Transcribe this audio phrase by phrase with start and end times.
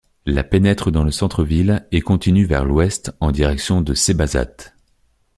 [0.25, 4.73] La pénètre dans le centre-ville et continue vers l'ouest en direction de Cébazat.